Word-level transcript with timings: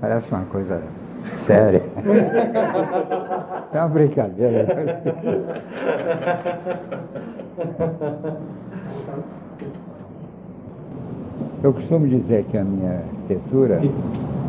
Parece 0.00 0.30
uma 0.30 0.44
coisa 0.46 0.82
séria. 1.32 1.82
Isso 3.66 3.76
é 3.76 3.80
uma 3.80 3.88
brincadeira. 3.88 4.66
Eu 11.62 11.72
costumo 11.72 12.08
dizer 12.08 12.44
que 12.44 12.58
a 12.58 12.64
minha 12.64 12.98
arquitetura 12.98 13.80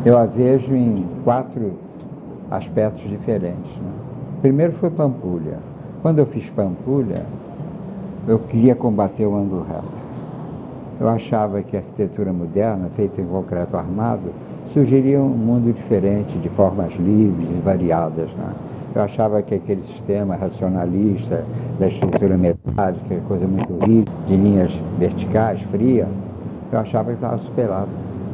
eu 0.05 0.17
a 0.17 0.25
vejo 0.25 0.75
em 0.75 1.05
quatro 1.23 1.73
aspectos 2.49 3.07
diferentes. 3.09 3.71
Né? 3.77 3.91
Primeiro 4.41 4.73
foi 4.73 4.89
Pampulha. 4.89 5.59
Quando 6.01 6.19
eu 6.19 6.25
fiz 6.25 6.49
Pampulha, 6.49 7.25
eu 8.27 8.39
queria 8.39 8.75
combater 8.75 9.25
o 9.25 9.35
ângulo 9.35 9.63
reto. 9.63 10.02
Eu 10.99 11.09
achava 11.09 11.61
que 11.61 11.75
a 11.75 11.79
arquitetura 11.79 12.31
moderna, 12.31 12.89
feita 12.95 13.19
em 13.19 13.25
concreto 13.25 13.75
armado, 13.75 14.31
sugeria 14.73 15.19
um 15.19 15.29
mundo 15.29 15.73
diferente, 15.73 16.37
de 16.37 16.49
formas 16.49 16.93
livres 16.93 17.49
e 17.49 17.61
variadas. 17.61 18.29
Né? 18.31 18.53
Eu 18.95 19.01
achava 19.01 19.41
que 19.41 19.55
aquele 19.55 19.81
sistema 19.81 20.35
racionalista 20.35 21.43
da 21.79 21.87
estrutura 21.87 22.37
metálica, 22.37 23.15
coisa 23.27 23.47
muito 23.47 23.73
rígida, 23.85 24.11
de 24.27 24.35
linhas 24.35 24.71
verticais, 24.99 25.61
fria, 25.71 26.07
eu 26.71 26.79
achava 26.79 27.09
que 27.09 27.15
estava 27.15 27.37
superado. 27.39 27.89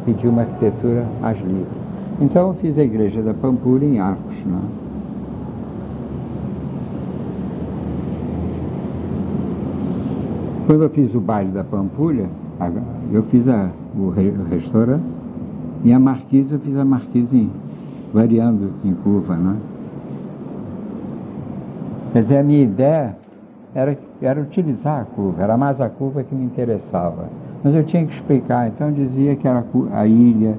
Pedi 0.05 0.27
uma 0.27 0.41
arquitetura 0.41 1.05
mais 1.21 1.37
livre. 1.39 1.79
Então 2.21 2.49
eu 2.49 2.53
fiz 2.55 2.77
a 2.77 2.83
igreja 2.83 3.21
da 3.21 3.33
Pampulha 3.33 3.85
em 3.85 3.99
Arcos. 3.99 4.35
Né? 4.45 4.61
Quando 10.67 10.83
eu 10.83 10.89
fiz 10.89 11.15
o 11.15 11.19
baile 11.19 11.51
da 11.51 11.63
Pampulha, 11.63 12.27
eu 13.11 13.23
fiz 13.23 13.47
a, 13.47 13.71
o, 13.95 14.09
restaurante 14.49 15.03
e 15.83 15.93
a 15.93 15.99
marquise, 15.99 16.53
eu 16.53 16.59
fiz 16.59 16.75
a 16.75 16.83
marquise 16.83 17.37
em, 17.37 17.51
variando 18.13 18.73
em 18.83 18.93
curva. 18.93 19.35
Né? 19.35 19.55
Quer 22.11 22.23
dizer, 22.23 22.37
a 22.39 22.43
minha 22.43 22.63
ideia 22.63 23.17
era, 23.73 23.97
era 24.21 24.41
utilizar 24.41 25.01
a 25.01 25.05
curva, 25.05 25.43
era 25.43 25.57
mais 25.57 25.79
a 25.79 25.89
curva 25.89 26.23
que 26.23 26.35
me 26.35 26.43
interessava. 26.43 27.29
Mas 27.63 27.73
eu 27.73 27.83
tinha 27.83 28.05
que 28.05 28.13
explicar, 28.13 28.67
então 28.67 28.87
eu 28.87 28.93
dizia 28.93 29.35
que 29.35 29.47
era 29.47 29.63
a 29.93 30.05
ilha. 30.05 30.57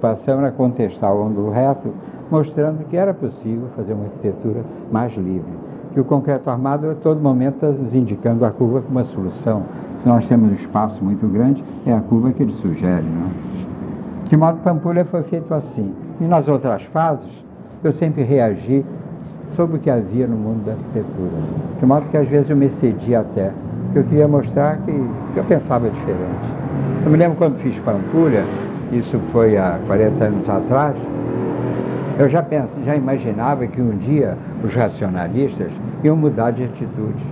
Passamos 0.00 0.44
a 0.44 0.52
contestar 0.52 1.14
o 1.14 1.26
ângulo 1.26 1.50
reto, 1.50 1.92
mostrando 2.30 2.86
que 2.88 2.96
era 2.96 3.12
possível 3.12 3.68
fazer 3.76 3.92
uma 3.92 4.04
arquitetura 4.04 4.64
mais 4.90 5.14
livre. 5.16 5.59
Que 5.92 6.00
o 6.00 6.04
concreto 6.04 6.48
armado 6.48 6.90
a 6.90 6.94
todo 6.94 7.20
momento 7.20 7.54
está 7.54 7.68
nos 7.68 7.94
indicando 7.94 8.44
a 8.44 8.50
curva 8.50 8.80
como 8.82 8.98
uma 8.98 9.04
solução. 9.04 9.62
Se 10.02 10.08
nós 10.08 10.26
temos 10.28 10.50
um 10.50 10.54
espaço 10.54 11.02
muito 11.02 11.26
grande, 11.26 11.62
é 11.84 11.92
a 11.92 12.00
curva 12.00 12.32
que 12.32 12.42
ele 12.42 12.52
sugere. 12.52 13.04
É? 13.04 14.28
De 14.28 14.36
modo 14.36 14.58
que 14.58 14.64
Pampulha 14.64 15.04
foi 15.04 15.22
feito 15.24 15.52
assim. 15.52 15.92
E 16.20 16.24
nas 16.24 16.48
outras 16.48 16.82
fases, 16.84 17.28
eu 17.82 17.92
sempre 17.92 18.22
reagi 18.22 18.84
sobre 19.56 19.76
o 19.76 19.80
que 19.80 19.90
havia 19.90 20.26
no 20.26 20.36
mundo 20.36 20.64
da 20.64 20.72
arquitetura. 20.72 21.42
De 21.78 21.86
modo 21.86 22.08
que 22.08 22.16
às 22.16 22.28
vezes 22.28 22.50
eu 22.50 22.56
me 22.56 22.68
cedia 22.68 23.20
até 23.20 23.50
que 23.92 23.98
eu 23.98 24.04
queria 24.04 24.28
mostrar 24.28 24.78
que 24.78 24.92
eu 25.34 25.44
pensava 25.44 25.90
diferente. 25.90 26.48
Eu 27.04 27.10
me 27.10 27.16
lembro 27.16 27.36
quando 27.36 27.56
fiz 27.56 27.78
Pampulha, 27.80 28.44
isso 28.92 29.18
foi 29.32 29.56
há 29.56 29.78
40 29.86 30.24
anos 30.24 30.48
atrás, 30.48 30.96
eu 32.18 32.28
já, 32.28 32.42
pensava, 32.42 32.84
já 32.84 32.94
imaginava 32.94 33.66
que 33.66 33.80
um 33.80 33.96
dia 33.96 34.36
os 34.62 34.74
racionalistas 34.74 35.72
iam 36.04 36.16
mudar 36.16 36.50
de 36.50 36.64
atitude, 36.64 37.24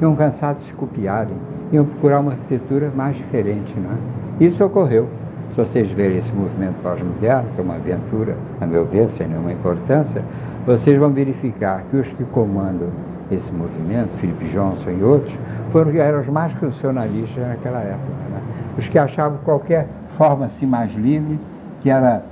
iam 0.00 0.14
cansar 0.14 0.54
de 0.54 0.62
se 0.62 0.72
copiarem, 0.74 1.36
iam 1.72 1.84
procurar 1.84 2.20
uma 2.20 2.32
arquitetura 2.32 2.90
mais 2.94 3.16
diferente. 3.16 3.74
Não 3.78 3.90
é? 3.90 4.44
Isso 4.44 4.64
ocorreu. 4.64 5.08
Se 5.50 5.56
vocês 5.58 5.92
verem 5.92 6.18
esse 6.18 6.32
movimento 6.32 6.74
pós-moderno, 6.82 7.48
que 7.54 7.60
é 7.60 7.64
uma 7.64 7.76
aventura, 7.76 8.36
a 8.60 8.66
meu 8.66 8.84
ver, 8.84 9.08
sem 9.08 9.28
nenhuma 9.28 9.52
importância, 9.52 10.22
vocês 10.66 10.98
vão 10.98 11.10
verificar 11.10 11.84
que 11.90 11.96
os 11.96 12.08
que 12.08 12.24
comandam 12.24 12.88
esse 13.30 13.52
movimento, 13.52 14.10
Philip 14.16 14.44
Johnson 14.46 14.90
e 14.90 15.02
outros, 15.02 15.38
foram, 15.70 15.92
eram 15.92 16.20
os 16.20 16.28
mais 16.28 16.52
funcionalistas 16.54 17.46
naquela 17.46 17.78
época. 17.80 18.12
Né? 18.30 18.40
Os 18.76 18.88
que 18.88 18.98
achavam 18.98 19.38
qualquer 19.44 19.86
forma 20.16 20.46
assim 20.46 20.66
mais 20.66 20.92
livre, 20.94 21.38
que 21.80 21.88
era, 21.88 22.24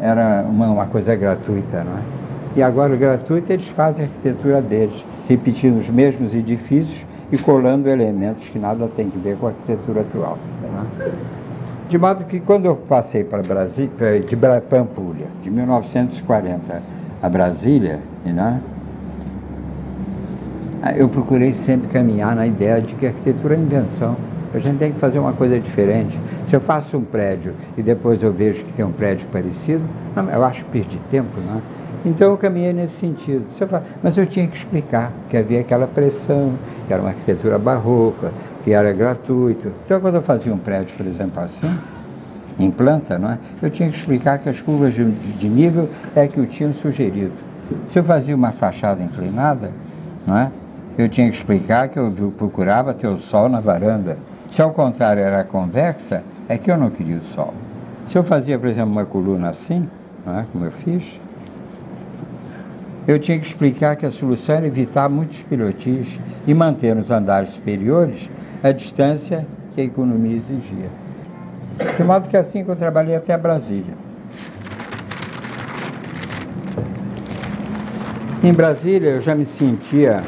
era 0.00 0.44
uma, 0.48 0.68
uma 0.68 0.86
coisa 0.86 1.16
gratuita. 1.16 1.82
Não 1.82 1.98
é? 1.98 2.27
E 2.58 2.62
agora, 2.62 2.96
gratuita, 2.96 3.52
eles 3.52 3.68
fazem 3.68 4.04
a 4.04 4.08
arquitetura 4.08 4.60
deles, 4.60 5.04
repetindo 5.28 5.78
os 5.78 5.88
mesmos 5.88 6.34
edifícios 6.34 7.06
e 7.30 7.38
colando 7.38 7.88
elementos 7.88 8.48
que 8.48 8.58
nada 8.58 8.88
tem 8.88 9.06
a 9.06 9.18
ver 9.22 9.36
com 9.36 9.46
a 9.46 9.50
arquitetura 9.50 10.00
atual. 10.00 10.36
É? 10.98 11.10
De 11.88 11.96
modo 11.96 12.24
que 12.24 12.40
quando 12.40 12.64
eu 12.64 12.74
passei 12.74 13.22
para 13.22 13.44
Brasília, 13.44 14.20
de 14.26 14.36
Pampulha, 14.68 15.26
de 15.40 15.48
1940 15.48 16.82
a 17.22 17.28
Brasília, 17.28 18.00
né? 18.24 18.60
Eu 20.96 21.08
procurei 21.08 21.54
sempre 21.54 21.86
caminhar 21.86 22.34
na 22.34 22.44
ideia 22.44 22.82
de 22.82 22.92
que 22.96 23.06
a 23.06 23.10
arquitetura 23.10 23.54
é 23.54 23.58
invenção. 23.58 24.16
A 24.52 24.58
gente 24.58 24.78
tem 24.78 24.90
que 24.90 24.98
fazer 24.98 25.20
uma 25.20 25.32
coisa 25.32 25.60
diferente. 25.60 26.18
Se 26.44 26.56
eu 26.56 26.60
faço 26.60 26.96
um 26.96 27.04
prédio 27.04 27.54
e 27.76 27.82
depois 27.82 28.20
eu 28.20 28.32
vejo 28.32 28.64
que 28.64 28.72
tem 28.72 28.84
um 28.84 28.90
prédio 28.90 29.28
parecido, 29.28 29.84
não, 30.16 30.28
eu 30.28 30.44
acho 30.44 30.64
que 30.64 30.70
perdi 30.72 30.98
tempo, 31.08 31.40
não 31.40 31.58
é? 31.58 31.77
Então 32.04 32.30
eu 32.30 32.36
caminhei 32.36 32.72
nesse 32.72 32.94
sentido. 32.94 33.44
Mas 34.02 34.16
eu 34.16 34.26
tinha 34.26 34.46
que 34.46 34.56
explicar 34.56 35.12
que 35.28 35.36
havia 35.36 35.60
aquela 35.60 35.86
pressão, 35.86 36.52
que 36.86 36.92
era 36.92 37.02
uma 37.02 37.10
arquitetura 37.10 37.58
barroca, 37.58 38.32
que 38.64 38.72
era 38.72 38.92
gratuito. 38.92 39.72
Então 39.84 40.00
quando 40.00 40.16
eu 40.16 40.22
fazia 40.22 40.52
um 40.52 40.58
prédio, 40.58 40.96
por 40.96 41.06
exemplo, 41.06 41.42
assim, 41.42 41.70
em 42.58 42.70
planta, 42.70 43.18
não 43.18 43.32
é? 43.32 43.38
eu 43.62 43.70
tinha 43.70 43.88
que 43.90 43.96
explicar 43.96 44.38
que 44.38 44.48
as 44.48 44.60
curvas 44.60 44.94
de, 44.94 45.04
de 45.04 45.48
nível 45.48 45.88
é 46.14 46.26
que 46.26 46.40
o 46.40 46.46
tinham 46.46 46.72
sugerido. 46.74 47.32
Se 47.86 47.98
eu 47.98 48.04
fazia 48.04 48.34
uma 48.34 48.50
fachada 48.50 49.02
inclinada, 49.02 49.70
não 50.26 50.36
é? 50.36 50.50
eu 50.96 51.08
tinha 51.08 51.30
que 51.30 51.36
explicar 51.36 51.88
que 51.88 51.98
eu 51.98 52.12
procurava 52.36 52.92
ter 52.92 53.06
o 53.06 53.18
sol 53.18 53.48
na 53.48 53.60
varanda. 53.60 54.18
Se 54.48 54.60
ao 54.60 54.72
contrário 54.72 55.22
era 55.22 55.44
convexa, 55.44 56.22
é 56.48 56.58
que 56.58 56.70
eu 56.70 56.76
não 56.76 56.90
queria 56.90 57.18
o 57.18 57.22
sol. 57.22 57.54
Se 58.06 58.16
eu 58.16 58.24
fazia, 58.24 58.58
por 58.58 58.68
exemplo, 58.68 58.90
uma 58.90 59.04
coluna 59.04 59.50
assim, 59.50 59.88
é? 60.26 60.44
como 60.52 60.64
eu 60.64 60.72
fiz, 60.72 61.20
eu 63.08 63.18
tinha 63.18 63.38
que 63.38 63.46
explicar 63.46 63.96
que 63.96 64.04
a 64.04 64.10
solução 64.10 64.56
era 64.56 64.66
evitar 64.66 65.08
muitos 65.08 65.42
pilotis 65.42 66.20
e 66.46 66.52
manter 66.52 66.94
nos 66.94 67.10
andares 67.10 67.48
superiores 67.48 68.28
a 68.62 68.70
distância 68.70 69.46
que 69.74 69.80
a 69.80 69.84
economia 69.84 70.36
exigia. 70.36 70.90
De 71.96 72.04
modo 72.04 72.28
que 72.28 72.36
assim 72.36 72.62
que 72.62 72.70
eu 72.70 72.76
trabalhei 72.76 73.16
até 73.16 73.34
Brasília. 73.38 73.94
Em 78.44 78.52
Brasília 78.52 79.12
eu 79.12 79.20
já 79.20 79.34
me 79.34 79.46
sentia 79.46 80.22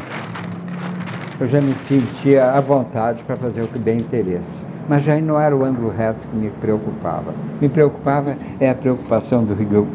eu 1.38 1.46
já 1.46 1.60
me 1.60 1.74
sentia 1.86 2.52
à 2.52 2.60
vontade 2.60 3.22
para 3.24 3.36
fazer 3.36 3.62
o 3.62 3.68
que 3.68 3.78
bem 3.78 3.98
interesse. 3.98 4.59
Mas 4.90 5.04
já 5.04 5.20
não 5.20 5.40
era 5.40 5.56
o 5.56 5.64
ângulo 5.64 5.88
reto 5.88 6.18
que 6.26 6.36
me 6.36 6.50
preocupava. 6.50 7.32
Me 7.60 7.68
preocupava 7.68 8.36
é 8.58 8.70
a 8.70 8.74
preocupação 8.74 9.44
do 9.44 9.54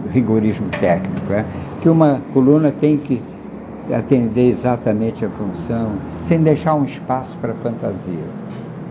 rigorismo 0.09 0.69
técnico, 0.69 1.33
é? 1.33 1.43
que 1.81 1.89
uma 1.89 2.21
coluna 2.33 2.71
tem 2.71 2.95
que 2.97 3.21
atender 3.93 4.47
exatamente 4.47 5.25
a 5.25 5.29
função, 5.29 5.97
sem 6.21 6.39
deixar 6.39 6.75
um 6.75 6.85
espaço 6.85 7.37
para 7.39 7.53
fantasia. 7.55 8.23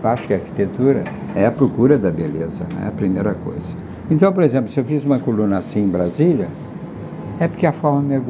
Eu 0.03 0.07
acho 0.07 0.27
que 0.27 0.35
a 0.35 0.37
arquitetura 0.37 1.03
é 1.35 1.47
a 1.47 1.51
procura 1.51 1.97
da 1.97 2.11
beleza, 2.11 2.65
né? 2.75 2.83
é 2.85 2.87
a 2.89 2.91
primeira 2.91 3.33
coisa. 3.33 3.75
Então, 4.07 4.31
por 4.31 4.43
exemplo, 4.43 4.71
se 4.71 4.79
eu 4.79 4.85
fiz 4.85 5.03
uma 5.03 5.17
coluna 5.17 5.57
assim 5.57 5.85
em 5.85 5.89
Brasília, 5.89 6.49
é 7.39 7.47
porque 7.47 7.65
a 7.65 7.73
forma 7.73 8.03
me, 8.03 8.21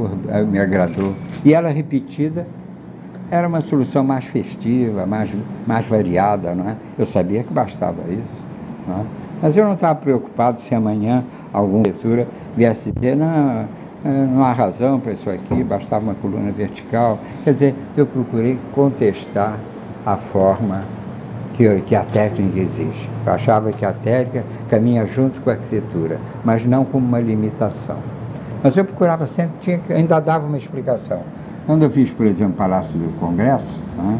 me 0.45 0.59
agradou. 0.59 1.13
E 1.43 1.53
ela 1.53 1.67
repetida 1.67 2.47
era 3.31 3.47
uma 3.47 3.61
solução 3.61 4.03
mais 4.03 4.25
festiva, 4.25 5.05
mais, 5.05 5.33
mais 5.65 5.85
variada, 5.85 6.53
não 6.53 6.69
é? 6.69 6.75
Eu 6.97 7.05
sabia 7.05 7.43
que 7.43 7.53
bastava 7.53 8.01
isso, 8.09 8.41
não 8.87 8.99
é? 8.99 9.03
Mas 9.41 9.57
eu 9.57 9.65
não 9.65 9.73
estava 9.73 9.95
preocupado 9.99 10.61
se 10.61 10.73
amanhã 10.73 11.23
alguma 11.51 11.83
leitura 11.83 12.27
viesse 12.55 12.91
dizer, 12.91 13.15
não, 13.15 13.27
é, 13.27 13.65
não 14.05 14.43
há 14.43 14.53
razão 14.53 14.99
para 14.99 15.13
isso 15.13 15.29
aqui, 15.29 15.63
bastava 15.63 16.05
uma 16.05 16.15
coluna 16.15 16.51
vertical. 16.51 17.19
Quer 17.43 17.53
dizer, 17.53 17.75
eu 17.97 18.05
procurei 18.05 18.59
contestar 18.73 19.57
a 20.05 20.15
forma 20.15 20.83
que, 21.53 21.81
que 21.81 21.95
a 21.95 22.03
técnica 22.03 22.59
exige. 22.59 23.09
Eu 23.25 23.33
achava 23.33 23.71
que 23.71 23.85
a 23.85 23.93
técnica 23.93 24.45
caminha 24.69 25.05
junto 25.05 25.41
com 25.41 25.49
a 25.49 25.53
arquitetura, 25.53 26.19
mas 26.43 26.65
não 26.65 26.85
como 26.85 27.05
uma 27.05 27.19
limitação. 27.19 27.97
Mas 28.63 28.75
eu 28.77 28.85
procurava 28.85 29.25
sempre, 29.25 29.55
tinha, 29.59 29.79
ainda 29.89 30.19
dava 30.19 30.45
uma 30.45 30.57
explicação. 30.57 31.21
Quando 31.65 31.83
eu 31.83 31.89
fiz, 31.89 32.11
por 32.11 32.25
exemplo, 32.25 32.53
Palácio 32.53 32.93
do 32.93 33.19
Congresso, 33.19 33.79
né, 33.97 34.19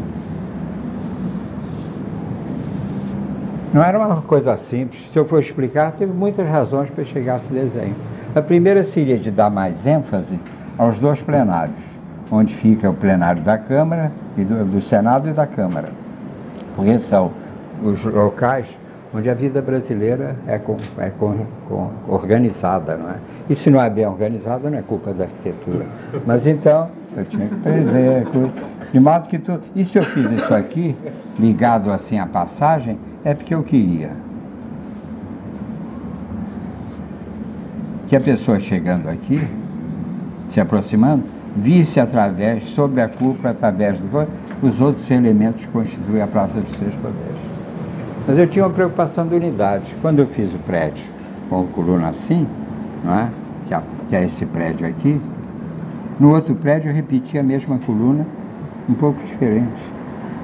não 3.72 3.82
era 3.82 3.98
uma 3.98 4.22
coisa 4.22 4.56
simples. 4.56 5.06
Se 5.12 5.18
eu 5.18 5.24
for 5.24 5.38
explicar, 5.38 5.92
teve 5.92 6.12
muitas 6.12 6.48
razões 6.48 6.88
para 6.90 7.04
chegar 7.04 7.34
a 7.34 7.36
esse 7.36 7.52
desenho. 7.52 7.94
A 8.34 8.40
primeira 8.40 8.82
seria 8.82 9.18
de 9.18 9.30
dar 9.30 9.50
mais 9.50 9.86
ênfase 9.86 10.40
aos 10.78 10.98
dois 10.98 11.22
plenários, 11.22 11.84
onde 12.30 12.54
fica 12.54 12.88
o 12.88 12.94
plenário 12.94 13.42
da 13.42 13.58
Câmara, 13.58 14.10
e 14.36 14.44
do, 14.44 14.64
do 14.64 14.80
Senado 14.80 15.28
e 15.28 15.32
da 15.32 15.46
Câmara. 15.46 15.90
Porque 16.74 16.98
são 16.98 17.30
os 17.82 18.04
locais 18.04 18.78
onde 19.14 19.30
a 19.30 19.34
vida 19.34 19.62
brasileira 19.62 20.36
é, 20.46 20.58
com, 20.58 20.76
é 20.98 21.10
com, 21.10 21.46
com, 21.68 21.90
organizada, 22.08 22.96
não 22.96 23.10
é? 23.10 23.14
E 23.48 23.54
se 23.54 23.70
não 23.70 23.80
é 23.80 23.88
bem 23.88 24.06
organizada, 24.06 24.68
não 24.68 24.78
é 24.78 24.82
culpa 24.82 25.12
da 25.12 25.24
arquitetura. 25.24 25.86
Mas 26.26 26.46
então, 26.46 26.88
eu 27.20 27.24
tinha 27.24 27.48
que 27.48 27.54
prever, 27.56 28.26
de 28.92 29.00
modo 29.00 29.28
que 29.28 29.38
tu... 29.38 29.60
E 29.74 29.84
se 29.84 29.98
eu 29.98 30.02
fiz 30.02 30.30
isso 30.32 30.54
aqui, 30.54 30.94
ligado 31.38 31.90
assim 31.90 32.18
à 32.18 32.26
passagem, 32.26 32.98
é 33.24 33.34
porque 33.34 33.54
eu 33.54 33.62
queria. 33.62 34.10
Que 38.08 38.16
a 38.16 38.20
pessoa 38.20 38.60
chegando 38.60 39.08
aqui, 39.08 39.46
se 40.48 40.60
aproximando, 40.60 41.24
visse 41.56 41.98
através, 41.98 42.64
sobre 42.64 43.00
a 43.00 43.08
cúpula, 43.08 43.50
através 43.50 43.98
do 43.98 44.28
os 44.62 44.80
outros 44.80 45.10
elementos 45.10 45.62
que 45.62 45.68
constituem 45.68 46.22
a 46.22 46.26
Praça 46.26 46.60
dos 46.60 46.70
Três 46.76 46.94
Poderes. 46.94 47.36
Mas 48.26 48.38
eu 48.38 48.46
tinha 48.46 48.64
uma 48.64 48.72
preocupação 48.72 49.26
de 49.26 49.34
unidade. 49.34 49.94
Quando 50.00 50.20
eu 50.20 50.26
fiz 50.26 50.52
o 50.54 50.58
prédio 50.58 51.04
com 51.48 51.64
coluna 51.68 52.08
assim, 52.08 52.46
não 53.04 53.14
é? 53.14 53.28
É, 53.70 53.80
que 54.08 54.16
é 54.16 54.24
esse 54.24 54.46
prédio 54.46 54.86
aqui, 54.86 55.20
no 56.18 56.34
outro 56.34 56.54
prédio 56.54 56.90
eu 56.90 56.94
repeti 56.94 57.38
a 57.38 57.42
mesma 57.42 57.78
coluna, 57.78 58.26
um 58.88 58.94
pouco 58.94 59.22
diferente. 59.24 59.96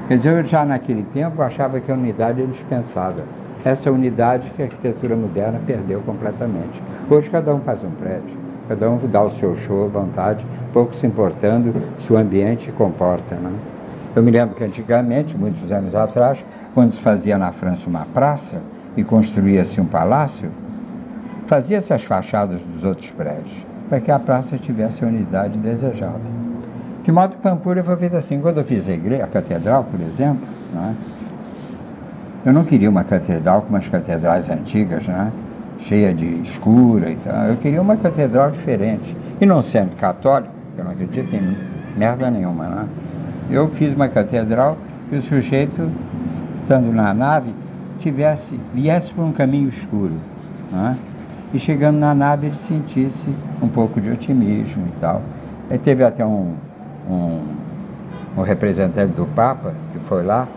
Quer 0.08 0.16
dizer, 0.16 0.38
eu 0.38 0.44
já 0.44 0.64
naquele 0.64 1.04
tempo 1.14 1.40
achava 1.40 1.80
que 1.80 1.90
a 1.90 1.94
unidade 1.94 2.42
era 2.42 2.50
dispensável. 2.50 3.24
Essa 3.64 3.90
unidade 3.90 4.50
que 4.50 4.62
a 4.62 4.66
arquitetura 4.66 5.16
moderna 5.16 5.60
perdeu 5.64 6.00
completamente. 6.00 6.82
Hoje 7.08 7.30
cada 7.30 7.54
um 7.54 7.60
faz 7.60 7.82
um 7.84 7.90
prédio, 7.90 8.36
cada 8.68 8.90
um 8.90 8.98
dá 9.06 9.22
o 9.22 9.30
seu 9.30 9.54
show 9.56 9.84
à 9.84 9.88
vontade, 9.88 10.44
pouco 10.72 10.94
se 10.94 11.06
importando 11.06 11.72
se 11.96 12.12
o 12.12 12.16
ambiente 12.16 12.72
comporta. 12.72 13.36
Né? 13.36 13.52
Eu 14.14 14.22
me 14.22 14.30
lembro 14.30 14.54
que 14.54 14.64
antigamente, 14.64 15.38
muitos 15.38 15.72
anos 15.72 15.94
atrás, 15.94 16.44
quando 16.74 16.92
se 16.92 17.00
fazia 17.00 17.38
na 17.38 17.52
França 17.52 17.88
uma 17.88 18.04
praça 18.12 18.60
e 18.96 19.02
construía-se 19.02 19.80
um 19.80 19.86
palácio, 19.86 20.50
fazia-se 21.46 21.92
as 21.94 22.02
fachadas 22.02 22.60
dos 22.60 22.84
outros 22.84 23.10
prédios, 23.10 23.64
para 23.92 24.00
que 24.00 24.10
a 24.10 24.18
praça 24.18 24.56
tivesse 24.56 25.04
a 25.04 25.06
unidade 25.06 25.58
desejada. 25.58 26.22
De 27.04 27.12
modo 27.12 27.36
que 27.36 27.42
Pampulha 27.42 27.84
foi 27.84 27.94
feita 27.98 28.16
assim. 28.16 28.40
Quando 28.40 28.56
eu 28.56 28.64
fiz 28.64 28.88
a 28.88 28.92
igreja, 28.92 29.24
a 29.24 29.26
catedral, 29.26 29.84
por 29.84 30.00
exemplo, 30.00 30.48
né, 30.72 30.94
eu 32.46 32.54
não 32.54 32.64
queria 32.64 32.88
uma 32.88 33.04
catedral 33.04 33.60
como 33.60 33.76
as 33.76 33.86
catedrais 33.86 34.48
antigas, 34.48 35.06
né, 35.06 35.30
cheia 35.78 36.14
de 36.14 36.24
escura 36.40 37.10
e 37.10 37.16
tal. 37.16 37.44
Eu 37.44 37.58
queria 37.58 37.82
uma 37.82 37.94
catedral 37.98 38.50
diferente. 38.50 39.14
E 39.38 39.44
não 39.44 39.60
sendo 39.60 39.94
católico, 39.96 40.54
eu 40.78 40.84
não 40.84 40.92
acredito 40.92 41.36
em 41.36 41.54
merda 41.94 42.30
nenhuma, 42.30 42.64
né? 42.64 42.86
Eu 43.50 43.68
fiz 43.68 43.94
uma 43.94 44.08
catedral 44.08 44.78
que 45.10 45.16
o 45.16 45.20
sujeito, 45.20 45.90
estando 46.62 46.90
na 46.94 47.12
nave, 47.12 47.54
tivesse, 48.00 48.58
viesse 48.72 49.12
por 49.12 49.22
um 49.22 49.32
caminho 49.32 49.68
escuro. 49.68 50.14
Né? 50.72 50.96
E 51.52 51.58
chegando 51.58 51.98
na 51.98 52.14
nave 52.14 52.46
ele 52.46 52.56
sentisse 52.56 53.28
um 53.60 53.68
pouco 53.68 54.00
de 54.00 54.10
otimismo 54.10 54.84
e 54.86 55.00
tal. 55.00 55.22
Aí 55.70 55.78
teve 55.78 56.02
até 56.02 56.24
um, 56.24 56.54
um, 57.08 57.40
um 58.38 58.42
representante 58.42 59.12
do 59.12 59.26
Papa 59.26 59.74
que 59.92 59.98
foi 59.98 60.22
lá 60.22 60.48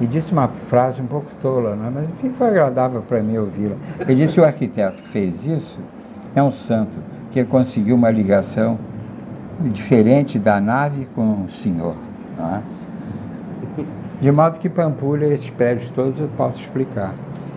e 0.00 0.06
disse 0.06 0.32
uma 0.32 0.48
frase 0.48 1.00
um 1.00 1.06
pouco 1.06 1.34
tola, 1.36 1.74
né? 1.74 1.90
mas 1.92 2.04
enfim 2.10 2.30
foi 2.30 2.48
agradável 2.48 3.02
para 3.02 3.22
mim 3.22 3.38
ouvi-la. 3.38 3.76
Ele 4.00 4.14
disse: 4.14 4.38
o 4.38 4.44
arquiteto 4.44 5.02
que 5.02 5.08
fez 5.08 5.46
isso 5.46 5.78
é 6.34 6.42
um 6.42 6.52
santo 6.52 6.98
que 7.30 7.42
conseguiu 7.44 7.96
uma 7.96 8.10
ligação 8.10 8.78
diferente 9.60 10.38
da 10.38 10.60
nave 10.60 11.08
com 11.14 11.44
o 11.44 11.50
Senhor. 11.50 11.96
É? 12.38 12.60
De 14.20 14.30
modo 14.30 14.58
que 14.58 14.68
Pampulha, 14.68 15.26
esses 15.26 15.50
prédios 15.50 15.90
todos 15.90 16.18
eu 16.18 16.28
posso 16.36 16.58
explicar. 16.58 17.14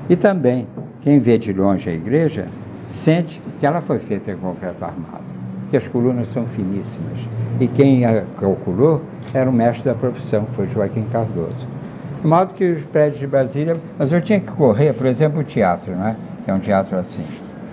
E 0.10 0.16
também, 0.16 0.68
quem 1.02 1.20
vê 1.20 1.38
de 1.38 1.54
longe 1.54 1.90
a 1.90 1.94
igreja, 1.94 2.48
sente 2.90 3.42
que 3.60 3.66
ela 3.66 3.82
foi 3.82 4.00
feita 4.00 4.32
em 4.32 4.38
concreto 4.38 4.84
armado, 4.84 5.24
que 5.70 5.78
as 5.78 5.88
colunas 5.88 6.28
são 6.28 6.46
finíssimas. 6.46 7.20
E 7.60 7.68
quem 7.68 8.06
a 8.06 8.24
calculou 8.38 9.02
era 9.34 9.50
o 9.50 9.54
mestre 9.54 9.86
da 9.86 9.96
profissão, 9.96 10.46
que 10.46 10.56
foi 10.56 10.68
Joaquim 10.68 11.06
Cardoso. 11.12 11.68
De 12.22 12.28
modo 12.28 12.54
que 12.54 12.70
os 12.72 12.84
prédios 12.84 13.20
de 13.20 13.28
Brasília, 13.28 13.78
mas 13.98 14.12
eu 14.12 14.20
tinha 14.20 14.40
que 14.40 14.52
correr, 14.52 14.94
por 14.94 15.06
exemplo, 15.06 15.40
o 15.40 15.44
teatro, 15.44 15.94
né? 15.96 16.16
é 16.48 16.54
um 16.54 16.60
teatro 16.60 16.98
assim. 16.98 17.24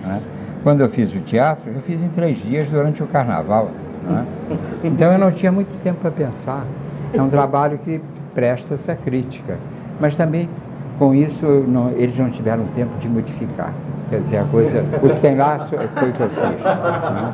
Né? 0.03 0.21
Quando 0.63 0.81
eu 0.81 0.89
fiz 0.89 1.13
o 1.13 1.19
teatro, 1.19 1.71
eu 1.73 1.81
fiz 1.81 2.01
em 2.01 2.09
três 2.09 2.37
dias 2.37 2.69
durante 2.69 3.03
o 3.03 3.07
carnaval. 3.07 3.69
Né? 4.03 4.25
Então 4.83 5.11
eu 5.11 5.19
não 5.19 5.31
tinha 5.31 5.51
muito 5.51 5.69
tempo 5.83 5.99
para 5.99 6.11
pensar. 6.11 6.65
É 7.13 7.21
um 7.21 7.29
trabalho 7.29 7.77
que 7.79 8.01
presta 8.33 8.75
essa 8.75 8.95
crítica. 8.95 9.57
Mas 9.99 10.15
também, 10.15 10.49
com 10.97 11.13
isso, 11.13 11.45
não, 11.67 11.91
eles 11.91 12.17
não 12.17 12.29
tiveram 12.29 12.65
tempo 12.75 12.97
de 12.99 13.07
modificar. 13.07 13.73
Quer 14.09 14.21
dizer, 14.21 14.37
a 14.37 14.43
coisa, 14.45 14.83
o 15.03 15.09
que 15.09 15.19
tem 15.19 15.35
lá 15.35 15.59
foi 15.59 15.77
o 15.77 16.13
que 16.13 16.21
eu 16.21 16.29
fiz. 16.29 16.63
Né? 16.63 17.33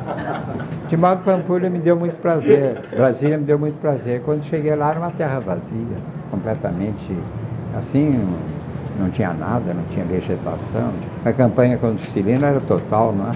De 0.88 0.96
modo 0.96 1.22
Pampulha 1.22 1.70
me 1.70 1.78
deu 1.78 1.96
muito 1.96 2.16
prazer, 2.16 2.80
Brasília 2.90 3.38
me 3.38 3.44
deu 3.44 3.58
muito 3.58 3.80
prazer. 3.80 4.22
Quando 4.24 4.44
cheguei 4.44 4.74
lá 4.74 4.90
era 4.90 4.98
uma 4.98 5.10
terra 5.10 5.38
vazia, 5.38 5.96
completamente 6.30 7.16
assim, 7.78 8.20
não 8.98 9.08
tinha 9.10 9.32
nada, 9.32 9.72
não 9.72 9.84
tinha 9.90 10.04
vegetação. 10.04 10.90
A 11.24 11.32
campanha 11.32 11.78
contra 11.78 11.96
o 11.96 12.00
Cilino 12.00 12.44
era 12.44 12.60
total, 12.60 13.14
não 13.16 13.30
é? 13.30 13.32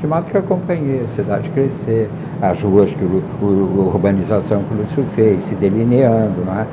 De 0.00 0.06
modo 0.06 0.30
que 0.30 0.36
acompanhei 0.36 1.02
a 1.02 1.06
cidade 1.06 1.48
crescer, 1.50 2.08
as 2.40 2.60
ruas 2.62 2.90
que 2.90 3.04
o, 3.04 3.22
o, 3.42 3.82
a 3.82 3.94
urbanização 3.94 4.62
que 4.62 4.74
o 4.74 4.78
Lúcio 4.78 5.04
fez, 5.14 5.42
se 5.42 5.54
delineando, 5.54 6.44
não 6.44 6.58
é? 6.58 6.66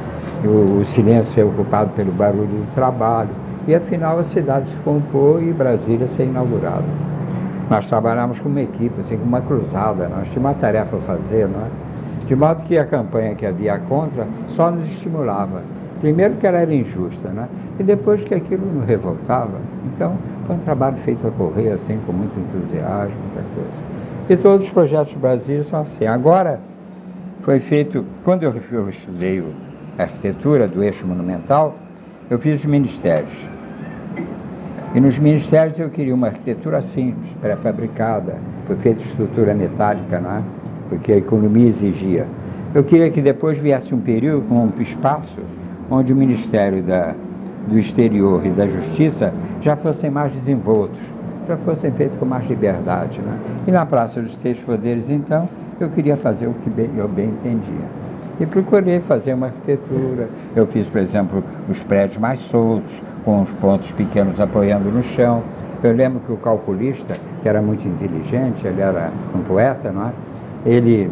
O, 0.45 0.81
o 0.81 0.85
silêncio 0.85 1.41
é 1.41 1.45
ocupado 1.45 1.91
pelo 1.91 2.11
barulho 2.11 2.47
do 2.47 2.73
trabalho. 2.75 3.29
E 3.67 3.75
afinal 3.75 4.19
a 4.19 4.23
cidade 4.23 4.69
se 4.69 4.77
compôs 4.77 5.45
e 5.47 5.51
Brasília 5.51 6.07
ser 6.07 6.23
inaugurada. 6.23 6.85
Nós 7.69 7.85
trabalhamos 7.85 8.39
com 8.39 8.47
uma 8.47 8.61
equipe, 8.61 9.01
assim, 9.01 9.17
com 9.17 9.25
uma 9.25 9.41
cruzada, 9.41 10.07
nós 10.07 10.27
tínhamos 10.29 10.37
uma 10.37 10.53
tarefa 10.53 10.95
a 10.95 10.99
fazer, 11.01 11.47
não 11.47 11.59
é? 11.61 11.69
De 12.25 12.35
modo 12.35 12.63
que 12.63 12.77
a 12.77 12.85
campanha 12.85 13.35
que 13.35 13.45
havia 13.45 13.77
contra 13.79 14.27
só 14.47 14.71
nos 14.71 14.85
estimulava. 14.85 15.63
Primeiro 15.99 16.35
que 16.35 16.45
ela 16.45 16.59
era 16.59 16.73
injusta, 16.73 17.29
né? 17.29 17.47
E 17.79 17.83
depois 17.83 18.21
que 18.21 18.33
aquilo 18.33 18.65
nos 18.65 18.85
revoltava. 18.85 19.59
Então, 19.85 20.15
foi 20.45 20.55
um 20.55 20.59
trabalho 20.59 20.97
feito 20.97 21.27
a 21.27 21.31
correr, 21.31 21.71
assim, 21.71 21.99
com 22.05 22.13
muito 22.13 22.39
entusiasmo, 22.39 23.15
muita 23.33 23.43
coisa. 23.53 23.97
E 24.29 24.37
todos 24.37 24.67
os 24.67 24.71
projetos 24.71 25.13
do 25.13 25.19
Brasil 25.19 25.63
são 25.63 25.81
assim. 25.81 26.05
Agora, 26.05 26.59
foi 27.41 27.59
feito, 27.59 28.05
quando 28.23 28.43
eu, 28.43 28.53
eu 28.71 28.89
estudei 28.89 29.41
arquitetura 29.97 30.67
do 30.67 30.83
eixo 30.83 31.05
monumental, 31.05 31.75
eu 32.29 32.37
fiz 32.39 32.59
os 32.59 32.65
ministérios. 32.65 33.35
E 34.93 34.99
nos 34.99 35.17
ministérios 35.19 35.79
eu 35.79 35.89
queria 35.89 36.15
uma 36.15 36.27
arquitetura 36.27 36.81
simples, 36.81 37.31
pré-fabricada, 37.41 38.35
foi 38.65 38.75
feita 38.77 39.01
estrutura 39.01 39.53
metálica, 39.53 40.19
não 40.19 40.37
é? 40.37 40.43
porque 40.87 41.11
a 41.11 41.17
economia 41.17 41.67
exigia. 41.67 42.25
Eu 42.73 42.83
queria 42.83 43.09
que 43.09 43.21
depois 43.21 43.57
viesse 43.57 43.93
um 43.93 43.99
período, 43.99 44.45
um 44.53 44.71
espaço, 44.81 45.39
onde 45.89 46.13
o 46.13 46.15
Ministério 46.15 46.81
da, 46.83 47.13
do 47.67 47.77
Exterior 47.77 48.45
e 48.45 48.49
da 48.49 48.67
Justiça 48.67 49.33
já 49.61 49.75
fossem 49.75 50.09
mais 50.09 50.33
desenvoltos, 50.33 50.99
já 51.47 51.57
fossem 51.57 51.91
feitos 51.91 52.17
com 52.17 52.25
mais 52.25 52.47
liberdade. 52.47 53.19
Né? 53.19 53.37
E 53.67 53.71
na 53.71 53.85
Praça 53.85 54.21
dos 54.21 54.35
Três 54.35 54.61
Poderes, 54.61 55.09
então, 55.09 55.47
eu 55.79 55.89
queria 55.89 56.17
fazer 56.17 56.47
o 56.47 56.53
que 56.53 56.69
bem, 56.69 56.89
eu 56.97 57.07
bem 57.07 57.27
entendia. 57.27 58.06
E 58.39 58.45
procurei 58.45 58.99
fazer 58.99 59.33
uma 59.33 59.47
arquitetura. 59.47 60.29
Eu 60.55 60.67
fiz, 60.67 60.87
por 60.87 61.01
exemplo, 61.01 61.43
os 61.67 61.81
prédios 61.81 62.17
mais 62.17 62.39
soltos, 62.39 63.01
com 63.25 63.41
os 63.41 63.49
pontos 63.51 63.91
pequenos 63.91 64.39
apoiando 64.39 64.89
no 64.89 65.01
chão. 65.01 65.41
Eu 65.83 65.93
lembro 65.93 66.19
que 66.19 66.31
o 66.31 66.37
calculista, 66.37 67.15
que 67.41 67.49
era 67.49 67.61
muito 67.61 67.87
inteligente, 67.87 68.65
ele 68.65 68.81
era 68.81 69.11
um 69.35 69.39
poeta, 69.41 69.91
não 69.91 70.07
é? 70.07 70.11
Ele, 70.65 71.09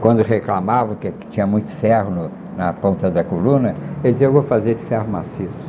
quando 0.00 0.22
reclamava 0.22 0.94
que 0.96 1.12
tinha 1.30 1.46
muito 1.46 1.70
ferro 1.70 2.10
no, 2.10 2.30
na 2.56 2.72
ponta 2.72 3.10
da 3.10 3.22
coluna, 3.22 3.74
ele 4.02 4.12
dizia, 4.12 4.26
eu 4.26 4.32
vou 4.32 4.42
fazer 4.42 4.74
de 4.74 4.82
ferro 4.82 5.08
maciço. 5.08 5.66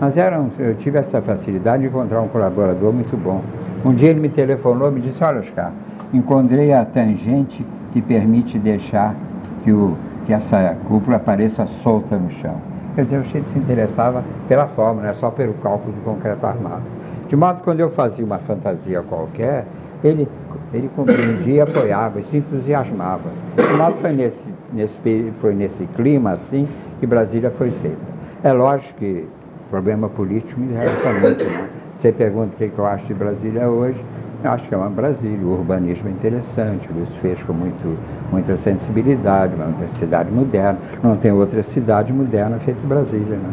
Mas 0.00 0.16
era 0.16 0.40
um, 0.40 0.50
eu 0.58 0.74
tive 0.74 0.98
essa 0.98 1.20
facilidade 1.20 1.82
de 1.82 1.88
encontrar 1.88 2.20
um 2.20 2.28
colaborador 2.28 2.92
muito 2.92 3.16
bom. 3.16 3.42
Um 3.84 3.94
dia 3.94 4.10
ele 4.10 4.20
me 4.20 4.28
telefonou 4.28 4.88
e 4.88 4.92
me 4.92 5.00
disse, 5.00 5.22
olha 5.22 5.40
Oscar, 5.40 5.72
encontrei 6.12 6.72
a 6.72 6.84
tangente 6.84 7.64
que 7.92 8.00
permite 8.00 8.58
deixar 8.58 9.14
que, 9.62 9.72
o, 9.72 9.96
que 10.26 10.32
essa 10.32 10.76
cúpula 10.86 11.16
apareça 11.16 11.66
solta 11.66 12.16
no 12.16 12.30
chão. 12.30 12.56
Quer 12.94 13.04
dizer, 13.04 13.18
o 13.18 13.24
Chico 13.24 13.48
se 13.48 13.58
interessava 13.58 14.24
pela 14.48 14.66
forma, 14.66 15.02
não 15.02 15.08
é 15.08 15.14
só 15.14 15.30
pelo 15.30 15.54
cálculo 15.54 15.92
de 15.92 16.00
concreto 16.00 16.44
armado. 16.44 16.82
De 17.28 17.36
modo 17.36 17.58
que 17.58 17.62
quando 17.62 17.80
eu 17.80 17.88
fazia 17.88 18.24
uma 18.24 18.38
fantasia 18.38 19.02
qualquer, 19.02 19.64
ele, 20.02 20.28
ele 20.74 20.90
compreendia 20.96 21.62
apoiava, 21.62 22.20
se 22.22 22.38
entusiasmava. 22.38 23.30
De 23.56 23.76
modo 23.76 23.94
que 23.94 24.02
foi 24.02 24.12
nesse, 24.12 24.54
nesse, 24.72 25.32
foi 25.36 25.54
nesse 25.54 25.84
clima 25.94 26.32
assim 26.32 26.66
que 26.98 27.06
Brasília 27.06 27.50
foi 27.50 27.70
feita. 27.70 28.02
É 28.42 28.52
lógico 28.52 28.98
que 28.98 29.28
problema 29.70 30.08
político 30.08 30.60
me 30.60 30.72
interessa 30.72 31.12
muito. 31.12 31.44
Né? 31.44 31.68
Você 31.96 32.10
pergunta 32.10 32.54
o 32.54 32.56
que 32.56 32.76
eu 32.76 32.86
acho 32.86 33.06
de 33.06 33.14
Brasília 33.14 33.68
hoje, 33.68 34.02
eu 34.42 34.50
acho 34.50 34.68
que 34.68 34.74
é 34.74 34.76
uma 34.76 34.88
Brasília, 34.88 35.46
o 35.46 35.52
urbanismo 35.52 36.08
é 36.08 36.12
interessante, 36.12 36.88
o 36.90 36.94
Luiz 36.94 37.08
fez 37.16 37.42
com 37.42 37.52
muito, 37.52 37.98
muita 38.30 38.56
sensibilidade, 38.56 39.54
uma 39.54 39.88
cidade 39.94 40.30
moderna, 40.30 40.78
não 41.02 41.14
tem 41.14 41.30
outra 41.30 41.62
cidade 41.62 42.12
moderna 42.12 42.58
feita 42.58 42.80
Brasília. 42.86 43.36
Né? 43.36 43.52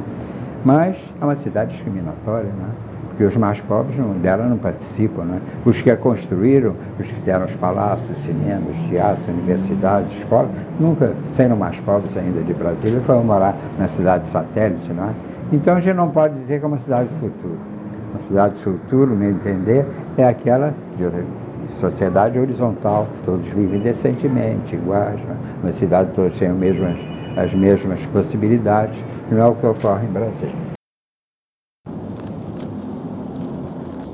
Mas 0.63 0.98
é 1.22 1.24
uma 1.24 1.36
cidade 1.36 1.74
discriminatória, 1.74 2.50
né? 2.50 2.70
porque 3.17 3.24
os 3.24 3.36
mais 3.36 3.60
pobres 3.60 3.98
não, 3.98 4.13
dela 4.13 4.46
não 4.46 4.58
participam. 4.58 5.24
Né? 5.24 5.41
Os 5.65 5.82
que 5.82 5.89
a 5.89 5.98
construíram, 5.98 6.75
os 7.00 7.08
que 7.08 7.15
fizeram 7.15 7.46
os 7.46 7.56
palácios, 7.56 8.15
cinemas, 8.24 8.75
teatros, 8.89 9.27
universidades, 9.27 10.15
escolas, 10.17 10.51
nunca, 10.79 11.13
sendo 11.32 11.56
mais 11.58 11.79
pobres 11.79 12.15
ainda 12.15 12.41
de 12.41 12.53
Brasília, 12.53 13.01
foram 13.01 13.24
morar 13.24 13.56
na 13.79 13.88
cidade 13.88 14.27
satélite. 14.27 14.94
Não 14.94 15.06
é? 15.06 15.10
Então 15.51 15.75
a 15.75 15.79
gente 15.79 15.96
não 15.96 16.10
pode 16.10 16.36
dizer 16.36 16.60
que 16.60 16.65
é 16.65 16.67
uma 16.67 16.77
cidade 16.77 17.10
do 17.10 17.20
futuro. 17.20 17.77
Uma 18.12 18.20
cidade 18.28 18.54
do 18.56 18.60
futuro, 18.60 19.12
no 19.12 19.16
meu 19.16 19.32
entender, 19.32 19.86
é 20.18 20.24
aquela 20.24 20.74
de 20.98 21.72
sociedade 21.72 22.40
horizontal, 22.40 23.08
todos 23.26 23.48
vivem 23.50 23.80
decentemente, 23.80 24.76
iguais, 24.76 25.20
né? 25.22 25.36
uma 25.62 25.72
cidade 25.72 26.12
todos 26.16 26.38
têm 26.38 26.48
as 26.48 26.56
mesmas, 26.56 26.98
as 27.36 27.54
mesmas 27.54 28.06
possibilidades, 28.08 29.04
não 29.30 29.38
é 29.38 29.46
o 29.46 29.56
que 29.56 29.66
ocorre 29.66 30.08
em 30.08 30.12
Brasília. 30.12 30.68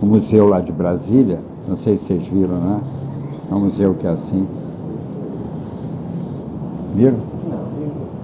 o 0.04 0.06
museu 0.06 0.50
lá 0.50 0.60
de 0.60 0.74
Brasília, 0.74 1.40
não 1.66 1.78
sei 1.78 1.98
se 1.98 2.08
vocês 2.08 2.28
viram, 2.28 2.58
né? 2.58 2.82
É 3.50 3.56
um 3.56 3.60
museu 3.62 3.94
que 3.94 4.06
é 4.06 4.10
assim. 4.10 4.46
Viram? 6.94 7.20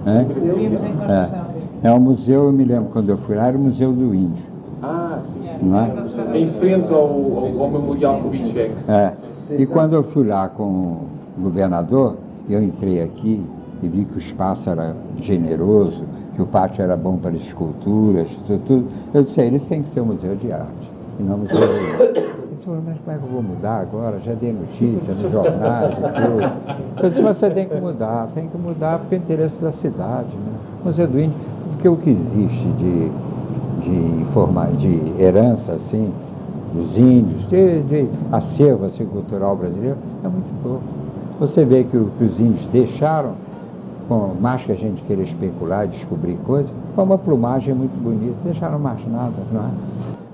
É? 0.04 1.86
É. 1.86 1.88
é 1.88 1.92
um 1.92 2.00
museu, 2.00 2.44
eu 2.44 2.52
me 2.52 2.64
lembro 2.64 2.90
quando 2.92 3.08
eu 3.08 3.16
fui 3.16 3.34
lá, 3.34 3.46
era 3.46 3.56
o 3.56 3.60
Museu 3.60 3.92
do 3.92 4.14
Índio. 4.14 4.44
Ah, 4.82 5.20
sim. 5.24 5.39
Não 5.62 5.80
é? 5.80 6.38
Em 6.38 6.50
frente 6.52 6.92
ao, 6.92 7.00
ao, 7.00 7.62
ao 7.62 7.70
Memorial 7.70 8.20
Kubitschek. 8.20 8.74
É. 8.88 9.12
E 9.58 9.66
quando 9.66 9.94
eu 9.94 10.02
fui 10.02 10.26
lá 10.26 10.48
com 10.48 10.64
o 10.64 11.06
governador, 11.42 12.16
eu 12.48 12.62
entrei 12.62 13.02
aqui 13.02 13.44
e 13.82 13.88
vi 13.88 14.04
que 14.04 14.16
o 14.16 14.18
espaço 14.18 14.68
era 14.68 14.94
generoso, 15.20 16.04
que 16.34 16.42
o 16.42 16.46
pátio 16.46 16.82
era 16.82 16.96
bom 16.96 17.16
para 17.16 17.32
esculturas, 17.32 18.28
tudo, 18.46 18.62
tudo. 18.66 18.88
Eu 19.12 19.22
disse, 19.22 19.40
eles 19.40 19.64
têm 19.64 19.82
que 19.82 19.88
ser 19.88 20.00
um 20.00 20.06
museu 20.06 20.36
de 20.36 20.52
arte 20.52 20.90
e 21.18 21.22
não 21.22 21.38
museu 21.38 21.58
Ele 21.58 22.58
falou, 22.64 22.82
mas 22.84 22.98
como 22.98 23.16
é 23.16 23.18
que 23.18 23.24
eu 23.24 23.30
vou 23.30 23.42
mudar 23.42 23.80
agora? 23.80 24.20
Já 24.20 24.34
dei 24.34 24.52
notícia 24.52 25.14
nos 25.14 25.30
jornais 25.30 25.96
e 25.98 26.02
tudo. 26.02 27.02
Eu 27.02 27.08
disse, 27.08 27.22
mas 27.22 27.36
você 27.36 27.50
tem 27.50 27.68
que 27.68 27.80
mudar, 27.80 28.28
tem 28.34 28.48
que 28.48 28.58
mudar 28.58 28.98
porque 28.98 29.14
é 29.14 29.18
interesse 29.18 29.60
da 29.60 29.72
cidade. 29.72 30.36
Né? 30.36 30.52
Museu 30.84 31.06
do 31.06 31.18
Índio, 31.18 31.38
porque 31.70 31.88
o 31.88 31.96
que 31.96 32.10
existe 32.10 32.68
de, 32.72 33.10
de, 33.80 34.24
forma, 34.32 34.66
de 34.66 35.00
herança, 35.18 35.72
assim, 35.72 36.12
dos 36.72 36.96
índios, 36.96 37.48
de, 37.48 37.82
de 37.82 38.08
acervo 38.30 38.84
assim, 38.86 39.04
cultural 39.06 39.56
brasileiro, 39.56 39.96
é 40.24 40.28
muito 40.28 40.62
pouco. 40.62 40.82
Você 41.40 41.64
vê 41.64 41.84
que, 41.84 41.96
o, 41.96 42.10
que 42.18 42.24
os 42.24 42.38
índios 42.38 42.66
deixaram, 42.66 43.32
com 44.08 44.34
mais 44.40 44.62
que 44.62 44.72
a 44.72 44.76
gente 44.76 45.02
queira 45.02 45.22
especular, 45.22 45.86
descobrir 45.88 46.36
coisas, 46.46 46.72
com 46.94 47.02
uma 47.02 47.18
plumagem 47.18 47.74
muito 47.74 48.00
bonita, 48.00 48.36
deixaram 48.44 48.78
mais 48.78 49.00
nada, 49.10 49.34
não 49.52 49.60
é? 49.60 50.29